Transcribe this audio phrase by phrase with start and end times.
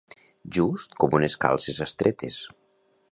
[0.57, 2.43] Just com unes calces estretes.